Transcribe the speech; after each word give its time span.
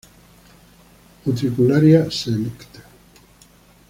Utricularia 1.31 2.09
sect. 2.09 2.81